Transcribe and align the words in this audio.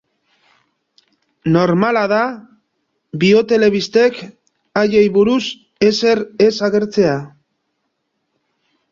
Normala 1.55 1.99
da 2.13 2.21
biotelebistek 3.23 4.17
haiei 4.81 5.03
buruz 5.17 5.43
ezer 5.89 6.23
ez 6.47 6.51
agertzea. 6.69 7.19